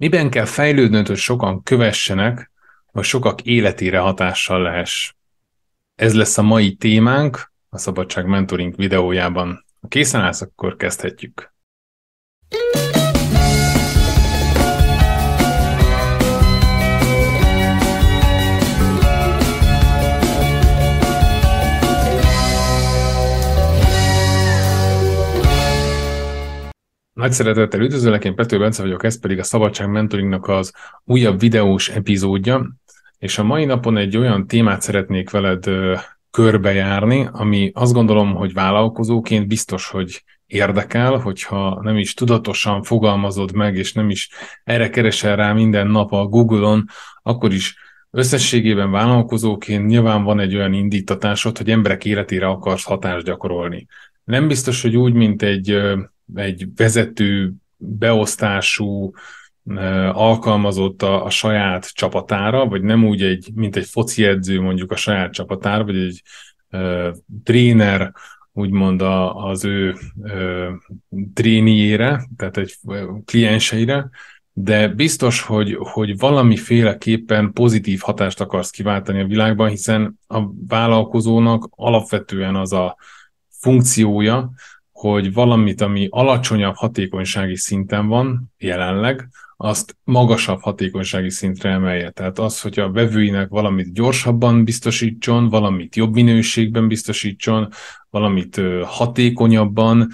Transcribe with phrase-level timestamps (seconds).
[0.00, 2.50] Miben kell fejlődnöd, hogy sokan kövessenek,
[2.92, 5.14] vagy sokak életére hatással lehess?
[5.94, 9.64] Ez lesz a mai témánk a Szabadság Mentoring videójában.
[9.80, 11.52] Ha készen állsz, akkor kezdhetjük.
[27.18, 30.72] Nagy szeretettel üdvözöllek, én Pető Bence vagyok, ez pedig a Szabadság Mentoringnak az
[31.04, 32.72] újabb videós epizódja,
[33.18, 35.64] és a mai napon egy olyan témát szeretnék veled
[36.30, 43.76] körbejárni, ami azt gondolom, hogy vállalkozóként biztos, hogy érdekel, hogyha nem is tudatosan fogalmazod meg,
[43.76, 44.30] és nem is
[44.64, 46.84] erre keresel rá minden nap a Google-on,
[47.22, 47.76] akkor is
[48.10, 53.86] összességében vállalkozóként nyilván van egy olyan indítatásod, hogy emberek életére akarsz hatást gyakorolni.
[54.24, 55.82] Nem biztos, hogy úgy, mint egy
[56.34, 59.12] egy vezető beosztású
[60.12, 64.96] alkalmazott a, a saját csapatára, vagy nem úgy, egy, mint egy foci edző mondjuk a
[64.96, 66.22] saját csapatára, vagy egy
[66.70, 68.12] uh, tréner
[68.52, 70.68] úgymond a, az ő uh,
[71.34, 72.74] tréniére, tehát egy
[73.24, 74.10] klienseire,
[74.52, 82.56] de biztos, hogy, hogy valamiféleképpen pozitív hatást akarsz kiváltani a világban, hiszen a vállalkozónak alapvetően
[82.56, 82.96] az a
[83.48, 84.52] funkciója,
[84.98, 92.10] hogy valamit, ami alacsonyabb hatékonysági szinten van jelenleg, azt magasabb hatékonysági szintre emelje.
[92.10, 97.68] Tehát az, hogy a vevőinek valamit gyorsabban biztosítson, valamit jobb minőségben biztosítson,
[98.10, 100.08] valamit hatékonyabban,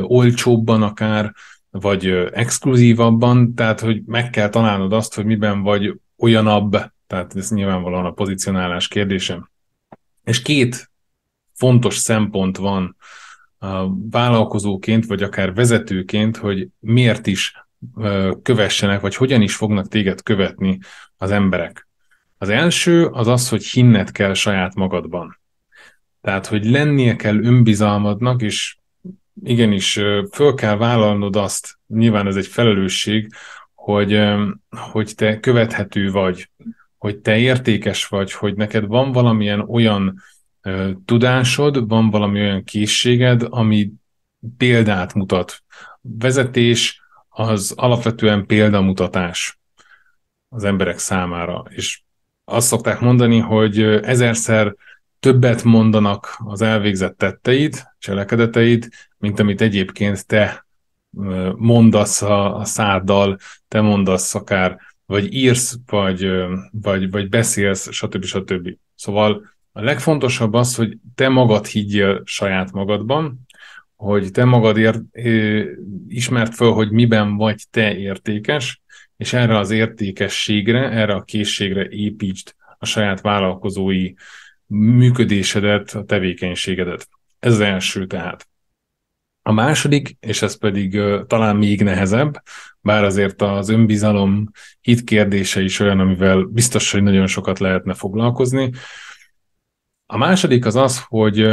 [0.00, 1.32] olcsóbban akár,
[1.70, 6.76] vagy exkluzívabban, tehát hogy meg kell találnod azt, hogy miben vagy olyanabb,
[7.06, 9.50] tehát ez nyilvánvalóan a pozicionálás kérdése.
[10.24, 10.90] És két
[11.54, 12.96] fontos szempont van,
[14.10, 17.66] vállalkozóként, vagy akár vezetőként, hogy miért is
[18.42, 20.78] kövessenek, vagy hogyan is fognak téged követni
[21.16, 21.88] az emberek.
[22.38, 25.40] Az első az az, hogy hinned kell saját magadban.
[26.20, 28.76] Tehát, hogy lennie kell önbizalmadnak, és
[29.42, 30.00] igenis
[30.32, 33.32] föl kell vállalnod azt, nyilván ez egy felelősség,
[33.74, 34.20] hogy,
[34.70, 36.50] hogy te követhető vagy,
[36.98, 40.22] hogy te értékes vagy, hogy neked van valamilyen olyan
[41.04, 43.92] tudásod, van valami olyan készséged, ami
[44.56, 45.62] példát mutat.
[46.00, 49.58] Vezetés az alapvetően példamutatás
[50.48, 52.02] az emberek számára, és
[52.44, 54.74] azt szokták mondani, hogy ezerszer
[55.20, 58.88] többet mondanak az elvégzett tetteid, cselekedeteid,
[59.18, 60.66] mint amit egyébként te
[61.56, 63.38] mondasz a, a száddal,
[63.68, 66.30] te mondasz akár, vagy írsz, vagy,
[66.70, 68.24] vagy, vagy beszélsz, stb.
[68.24, 68.76] stb.
[68.94, 73.46] Szóval a legfontosabb az, hogy te magad higgyél saját magadban,
[73.96, 75.02] hogy te magad ér,
[76.08, 78.82] ismert föl, hogy miben vagy te értékes,
[79.16, 84.12] és erre az értékességre, erre a készségre építsd a saját vállalkozói
[84.66, 87.08] működésedet, a tevékenységedet.
[87.38, 88.48] Ez az első tehát.
[89.42, 92.42] A második, és ez pedig talán még nehezebb,
[92.80, 94.50] bár azért az önbizalom
[94.80, 98.70] hit kérdése is olyan, amivel biztos, hogy nagyon sokat lehetne foglalkozni,
[100.06, 101.48] a második az az, hogy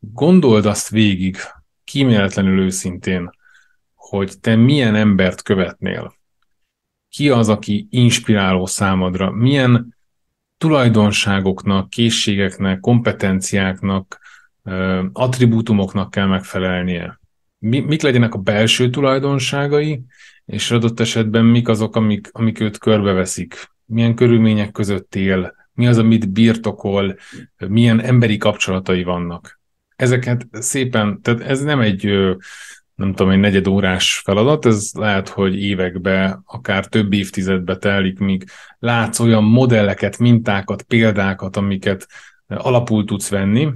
[0.00, 1.36] gondold azt végig,
[1.84, 3.30] kíméletlenül őszintén,
[3.94, 6.14] hogy te milyen embert követnél.
[7.08, 9.30] Ki az, aki inspiráló számodra?
[9.30, 9.96] Milyen
[10.58, 14.20] tulajdonságoknak, készségeknek, kompetenciáknak,
[15.12, 17.20] attribútumoknak kell megfelelnie?
[17.58, 20.02] Mi, mik legyenek a belső tulajdonságai,
[20.44, 23.70] és adott esetben mik azok, amik, amik őt körbeveszik?
[23.84, 25.61] Milyen körülmények között él?
[25.74, 27.16] Mi az, amit birtokol,
[27.68, 29.60] milyen emberi kapcsolatai vannak.
[29.96, 32.04] Ezeket szépen, tehát ez nem egy
[32.94, 38.44] nem tudom, egy negyed órás feladat, ez lehet, hogy évekbe, akár több évtizedbe telik, míg
[38.78, 42.06] látsz olyan modelleket, mintákat, példákat, amiket
[42.46, 43.72] alapul tudsz venni,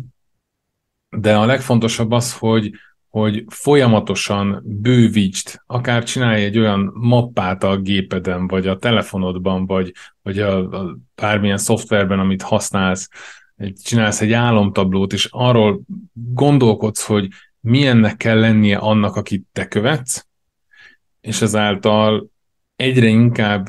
[1.11, 2.71] de a legfontosabb az, hogy
[3.16, 9.93] hogy folyamatosan bővítsd, akár csinálj egy olyan mappát a gépeden, vagy a telefonodban, vagy,
[10.23, 13.08] vagy a, a bármilyen szoftverben, amit használsz,
[13.85, 15.81] csinálsz egy álomtablót, és arról
[16.12, 17.29] gondolkodsz, hogy
[17.61, 20.26] milyennek kell lennie annak, akit te követsz,
[21.20, 22.26] és ezáltal
[22.76, 23.69] egyre inkább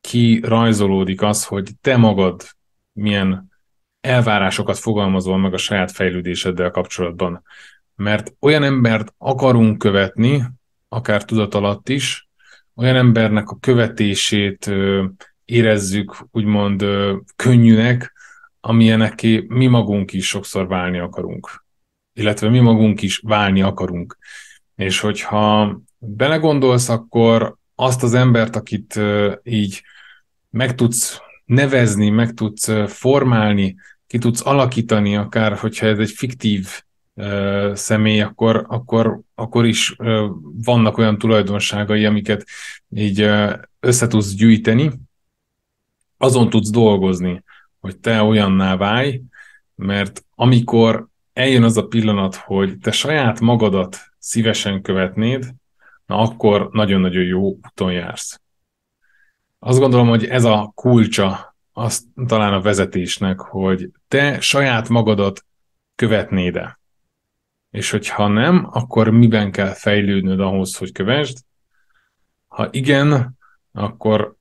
[0.00, 2.42] kirajzolódik az, hogy te magad
[2.92, 3.48] milyen
[4.00, 7.42] elvárásokat fogalmazol meg a saját fejlődéseddel kapcsolatban
[7.98, 10.44] mert olyan embert akarunk követni,
[10.88, 12.28] akár tudat alatt is,
[12.74, 14.70] olyan embernek a követését
[15.44, 16.84] érezzük úgymond
[17.36, 18.12] könnyűnek,
[18.60, 21.64] amilyenek mi magunk is sokszor válni akarunk.
[22.12, 24.18] Illetve mi magunk is válni akarunk.
[24.76, 29.00] És hogyha belegondolsz, akkor azt az embert, akit
[29.42, 29.82] így
[30.50, 36.82] meg tudsz nevezni, meg tudsz formálni, ki tudsz alakítani, akár hogyha ez egy fiktív
[37.18, 39.96] uh, személy, akkor, akkor, akkor is
[40.64, 42.44] vannak olyan tulajdonságai, amiket
[42.88, 44.90] így uh, össze tudsz gyűjteni,
[46.16, 47.42] azon tudsz dolgozni,
[47.80, 49.22] hogy te olyanná válj,
[49.74, 55.54] mert amikor eljön az a pillanat, hogy te saját magadat szívesen követnéd,
[56.06, 58.40] na akkor nagyon-nagyon jó úton jársz.
[59.58, 65.44] Azt gondolom, hogy ez a kulcsa az talán a vezetésnek, hogy te saját magadat
[65.94, 66.77] követnéd-e.
[67.70, 71.38] És hogyha nem, akkor miben kell fejlődnöd ahhoz, hogy kövesd?
[72.46, 73.38] Ha igen,
[73.72, 74.36] akkor,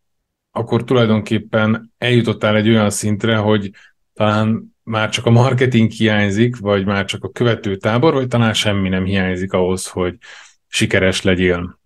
[0.51, 3.71] akkor tulajdonképpen eljutottál egy olyan szintre, hogy
[4.13, 9.05] talán már csak a marketing hiányzik, vagy már csak a követőtábor, vagy talán semmi nem
[9.05, 10.17] hiányzik ahhoz, hogy
[10.67, 11.79] sikeres legyél.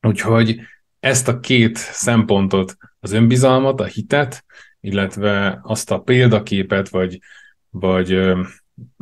[0.00, 0.60] Úgyhogy
[1.00, 4.44] ezt a két szempontot, az önbizalmat, a hitet,
[4.80, 7.18] illetve azt a példaképet, vagy,
[7.70, 8.34] vagy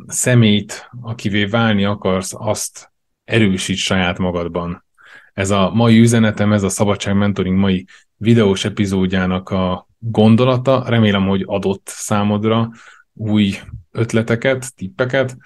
[0.07, 2.91] szemét, akivé válni akarsz, azt
[3.23, 4.85] erősít saját magadban.
[5.33, 7.85] Ez a mai üzenetem, ez a Szabadság Mentoring mai
[8.15, 10.83] videós epizódjának a gondolata.
[10.87, 12.69] Remélem, hogy adott számodra
[13.13, 13.55] új
[13.91, 15.37] ötleteket, tippeket.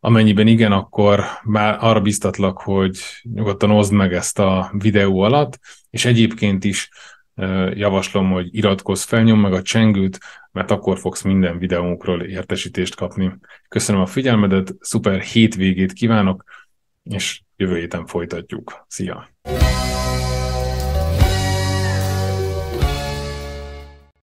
[0.00, 5.58] Amennyiben igen, akkor bár arra biztatlak, hogy nyugodtan oszd meg ezt a videó alatt,
[5.90, 6.90] és egyébként is
[7.74, 10.18] javaslom, hogy iratkozz fel, nyom meg a csengőt,
[10.52, 13.38] mert akkor fogsz minden videónkról értesítést kapni.
[13.68, 16.44] Köszönöm a figyelmedet, szuper hétvégét kívánok,
[17.02, 18.84] és jövő héten folytatjuk.
[18.88, 19.28] Szia!